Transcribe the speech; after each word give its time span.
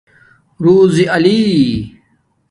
رُزی 0.63 1.03
علی 1.13 1.43